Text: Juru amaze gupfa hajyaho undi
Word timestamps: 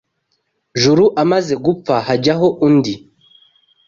Juru 0.81 1.05
amaze 1.23 1.53
gupfa 1.65 1.95
hajyaho 2.07 2.47
undi 2.67 2.93